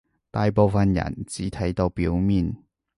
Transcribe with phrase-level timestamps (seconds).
[0.31, 2.55] 大部分人只睇到表面